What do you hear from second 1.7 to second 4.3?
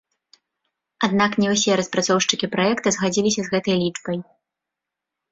распрацоўшчыкі праекта згадзіліся з гэтай лічбай.